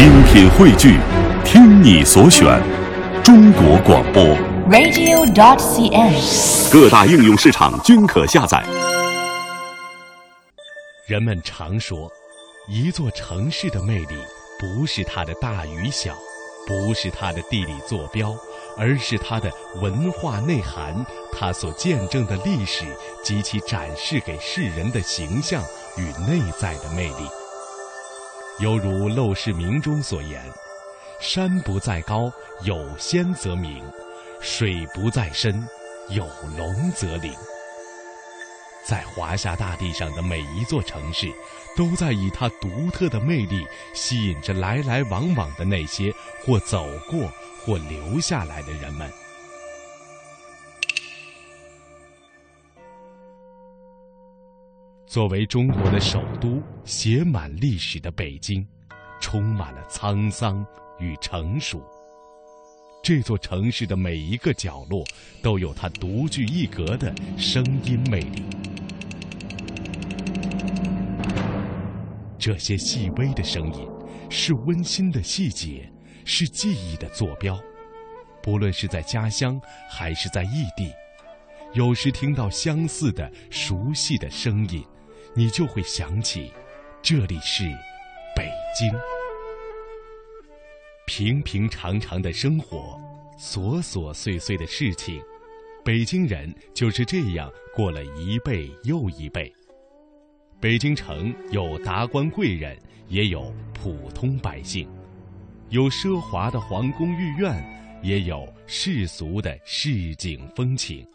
[0.00, 0.98] 精品汇聚，
[1.44, 2.58] 听你所选，
[3.22, 4.24] 中国广播。
[4.70, 6.72] radio.cn。
[6.72, 8.64] 各大应用市场均可下载。
[11.06, 12.10] 人们常说，
[12.66, 14.16] 一座城市的魅力
[14.58, 16.14] 不是它的大与小，
[16.66, 18.34] 不是它的地理坐标，
[18.78, 22.86] 而是它的文化内涵，它所见证的历史
[23.22, 25.62] 及其展示给世人的形象
[25.98, 27.28] 与内在的魅力。
[28.58, 30.42] 犹如《陋室铭》中所言
[31.20, 32.30] ：“山不在高，
[32.62, 33.82] 有仙则名；
[34.40, 35.66] 水不在深，
[36.10, 36.26] 有
[36.58, 37.32] 龙则灵。”
[38.84, 41.32] 在华夏大地上的每一座城市，
[41.76, 46.12] 都在以它独特的魅力吸引着来来往往的那些
[46.44, 47.30] 或走过
[47.64, 49.10] 或留下来的人们。
[55.10, 58.64] 作为中国的首都，写满历史的北京，
[59.20, 60.64] 充满了沧桑
[61.00, 61.82] 与成熟。
[63.02, 65.04] 这座城市的每一个角落，
[65.42, 68.44] 都有它独具一格的声音魅力。
[72.38, 73.88] 这些细微的声音，
[74.30, 75.92] 是温馨的细节，
[76.24, 77.58] 是记忆的坐标。
[78.40, 80.92] 不论是在家乡还是在异地，
[81.72, 84.84] 有时听到相似的、熟悉的声音，
[85.32, 86.52] 你就会想起，
[87.00, 87.64] 这里是
[88.34, 88.90] 北京。
[91.06, 93.00] 平平常常的生活，
[93.38, 95.22] 琐琐碎碎的事情，
[95.84, 99.52] 北京人就是这样过了一辈又一辈。
[100.60, 104.84] 北京城有达官贵人，也有普通百姓；
[105.68, 111.06] 有奢华的皇宫御苑，也有世俗的市井风情。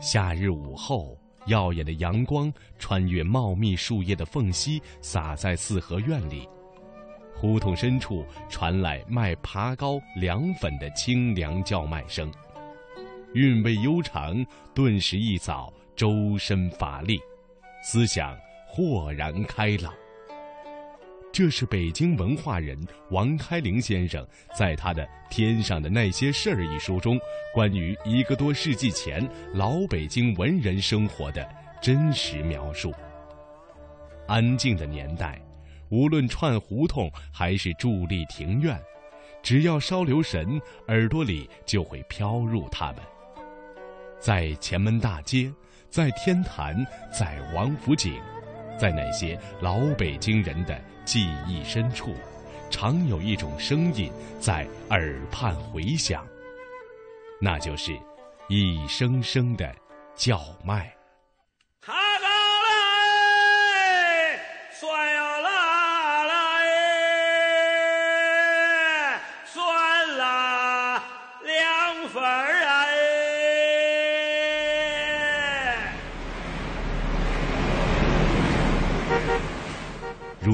[0.00, 6.48] 夏日午后，耀眼的阳光穿越茂密树叶的缝隙，洒在四合院里。
[7.34, 12.30] 胡同深处传来卖爬糕、凉粉的清凉叫卖声，
[13.34, 14.44] 韵味悠长，
[14.74, 17.18] 顿时一扫周身乏力。
[17.82, 18.38] 思想
[18.68, 19.92] 豁然开朗。
[21.32, 22.78] 这是北京文化人
[23.08, 27.18] 王开龄先生在他的《天上的那些事儿》一书中，
[27.54, 31.48] 关于一个多世纪前老北京文人生活的
[31.80, 32.92] 真实描述。
[34.28, 35.40] 安静的年代，
[35.88, 38.78] 无论串胡同还是伫立庭院，
[39.42, 42.96] 只要稍留神，耳朵里就会飘入他们。
[44.20, 45.50] 在前门大街。
[45.88, 46.74] 在天坛，
[47.12, 48.14] 在王府井，
[48.78, 52.14] 在那些老北京人的记忆深处，
[52.70, 54.10] 常有一种声音
[54.40, 56.26] 在耳畔回响，
[57.40, 57.92] 那就是
[58.48, 59.74] 一声声的
[60.14, 60.94] 叫卖。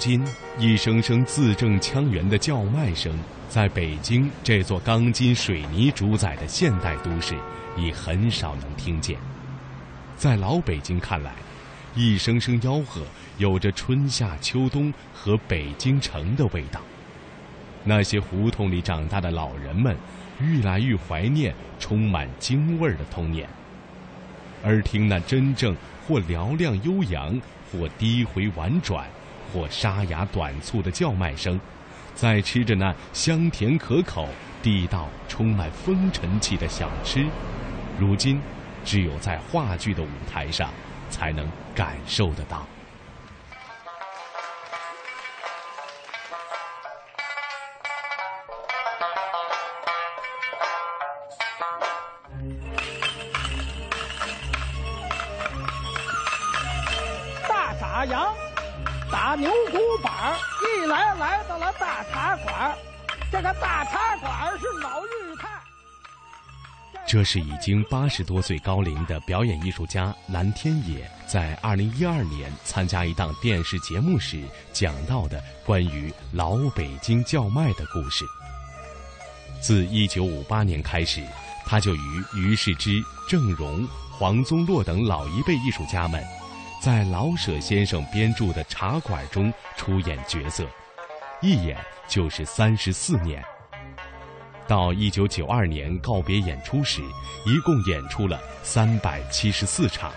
[0.00, 0.24] 今，
[0.58, 3.14] 一声声字正腔圆的叫卖声，
[3.50, 7.34] 在北京这座钢筋水泥主宰的现代都市，
[7.76, 9.18] 已很少能听见。
[10.16, 11.34] 在老北京看来，
[11.94, 13.02] 一声声吆喝
[13.36, 16.80] 有着春夏秋冬和北京城的味道。
[17.84, 19.94] 那些胡同里长大的老人们，
[20.40, 23.46] 愈来愈怀念充满京味儿的童年。
[24.64, 25.76] 而听那真正
[26.08, 27.38] 或嘹亮悠扬，
[27.70, 29.06] 或低回婉转。
[29.52, 31.60] 或沙哑短促的叫卖声，
[32.14, 34.28] 在吃着那香甜可口、
[34.62, 37.26] 地道充满风尘气的小吃，
[37.98, 38.40] 如今
[38.84, 40.70] 只有在话剧的舞台上
[41.10, 42.66] 才能感受得到。
[57.48, 58.49] 大傻羊。
[59.10, 62.76] 打牛骨板一来来到了大茶馆，
[63.30, 65.48] 这个大茶馆是老裕泰。
[67.06, 74.40] 这是已经八十多岁高龄的表演艺术家蓝天野在二零一二年参加一档电视节目时
[74.72, 78.24] 讲到的关于老北京叫卖的故事。
[79.60, 81.20] 自一九五八年开始，
[81.66, 86.24] 他就与于世之、郑融、黄宗洛等老一辈艺术家们。
[86.80, 90.66] 在老舍先生编著的《茶馆》中出演角色，
[91.42, 91.76] 一演
[92.08, 93.44] 就是三十四年。
[94.66, 97.02] 到一九九二年告别演出时，
[97.44, 100.10] 一共演出了三百七十四场。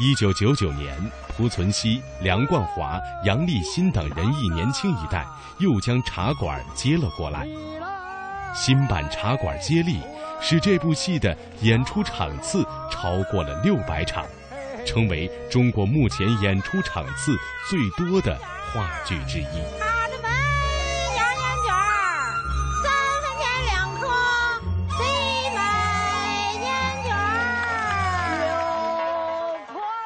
[0.00, 0.98] 一九九九年
[1.36, 5.26] 濮存昕、梁冠华、杨立新等人艺年轻一代
[5.58, 7.46] 又将茶馆接了过来。
[8.54, 10.00] 新版茶馆接力，
[10.40, 14.24] 使这部戏的演出场次超过了六百场，
[14.92, 17.34] 成为中国目前演出场次
[17.66, 18.38] 最多的
[18.70, 19.46] 话剧之一。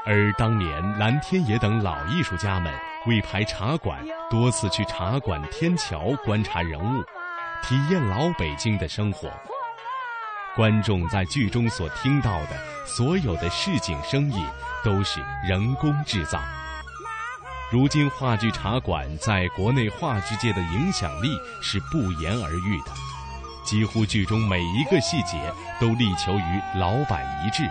[0.09, 2.73] 而当年蓝天野等老艺术家们
[3.09, 3.99] 为排茶馆，
[4.31, 7.03] 多次去茶馆天桥观察人物，
[7.65, 9.29] 体验老北京的生活。
[10.57, 14.43] 观众在剧中所听到的所有的市井声音，
[14.83, 16.41] 都是人工制造。
[17.71, 21.29] 如今话剧茶馆在国内话剧界的影响力
[21.61, 22.93] 是不言而喻的，
[23.67, 25.39] 几乎剧中每一个细节
[25.79, 27.63] 都力求与老板一致。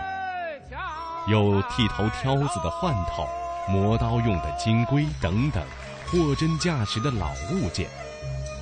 [1.26, 3.26] 有剃头挑子的换头，
[3.68, 5.60] 磨刀用的金龟等等，
[6.06, 7.88] 货真价实的老物件。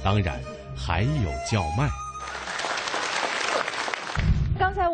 [0.02, 0.40] 当然，
[0.74, 1.90] 还有叫卖。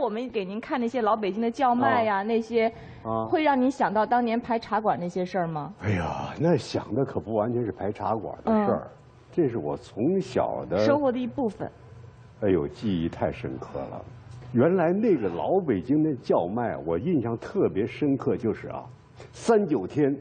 [0.00, 5.72] 我们给您看那些老北京的叫卖呀，那些，啊，会让您想到当年排茶馆那些事儿吗？
[5.82, 8.90] 哎呀，那想的可不完全是排茶馆的事儿，
[9.30, 11.70] 这是我从小的生活的一部分。
[12.40, 14.02] 哎呦，记忆太深刻了。
[14.52, 18.84] 原来那个老北京的叫卖，我印象特别深刻，就是啊，
[19.32, 20.16] 三九天，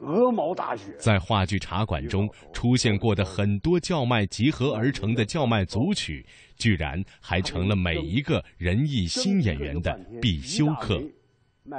[0.00, 0.92] 鹅毛大雪。
[0.98, 6.24] 在话剧茶馆中出现过的很多叫卖集合而成的叫卖组曲，
[6.56, 11.00] 居然还成了每一个仁义新演员的必修课。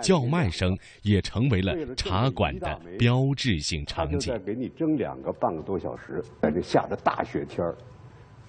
[0.02, 4.32] 叫卖声也成为了茶馆的标志性场景。
[4.32, 7.76] 再给你蒸两个半个多小时，在这下着大雪天儿，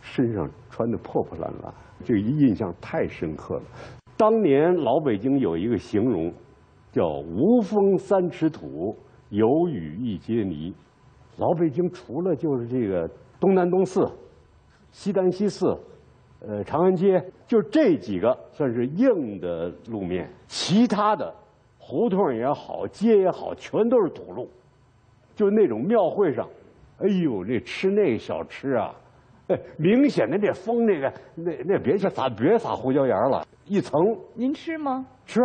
[0.01, 1.75] 身上穿的破破烂烂。
[2.05, 3.63] 这一印象太深刻了。
[4.17, 6.33] 当年老北京有一个形容，
[6.93, 8.97] 叫“无风三尺土，
[9.33, 10.75] 有雨一街泥”。
[11.39, 13.09] 老北京除了就是这个
[13.41, 14.07] 东南东四、
[14.91, 15.75] 西单西四、
[16.41, 21.35] 呃长安街，就这几个算是硬的路面，其他的
[21.79, 24.47] 胡同也好、街也好，全都是土路。
[25.35, 26.47] 就那种庙会上，
[26.99, 28.95] 哎呦，那吃那小吃啊！
[29.49, 33.99] 哎明显的这风，那个那那别撒别撒胡椒盐了，一层。
[34.35, 35.05] 您吃吗？
[35.25, 35.41] 吃，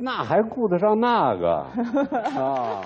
[0.00, 1.66] 那还顾得上那个
[2.40, 2.80] 啊？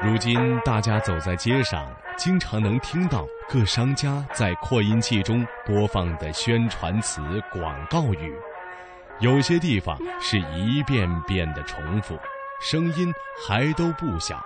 [0.00, 1.86] 如今大家走在街上，
[2.16, 7.20] 经常能听到各商家在扩音器中播放的宣传词、
[7.52, 8.34] 广告语。
[9.20, 12.16] 有些地方是一遍遍的重复，
[12.60, 13.12] 声音
[13.46, 14.40] 还都不小。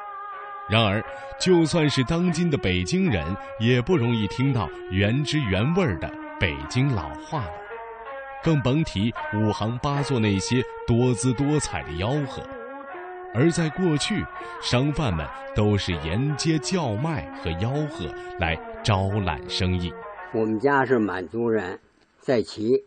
[0.69, 1.05] 然而，
[1.39, 3.25] 就算是当今的北京人，
[3.59, 6.11] 也不容易听到原汁原味的
[6.41, 7.53] 北京老话了，
[8.43, 12.43] 更甭提五行八作那些多姿多彩的吆喝。
[13.35, 14.25] 而在过去，
[14.63, 18.07] 商贩们都是沿街叫卖和吆喝
[18.39, 19.93] 来招揽生意。
[20.33, 21.79] 我们家是满族人，
[22.21, 22.85] 在齐。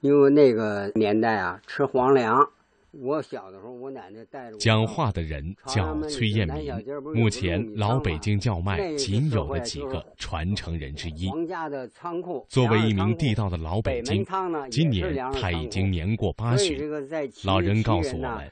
[0.00, 2.48] 因为那个年代啊，吃皇粮。
[2.92, 4.56] 我小的时候，我奶奶带着。
[4.58, 6.72] 讲话的人叫崔彦民，
[7.14, 11.30] 目前老北京叫卖仅有的几个传承人之一。
[12.48, 14.26] 作为一名地道的老北京，
[14.70, 16.78] 今年他已经年过八旬。
[17.44, 18.50] 老人告诉我们。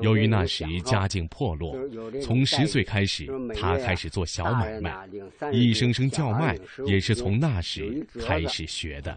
[0.00, 1.76] 由于那时家境破落，
[2.22, 5.06] 从十岁开始，他开始做小买卖，
[5.52, 9.14] 一声声叫卖也是从那时开始学的。